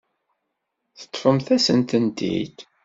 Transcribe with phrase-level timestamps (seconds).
[0.99, 2.57] Teṭṭfemt-asent-tent-id.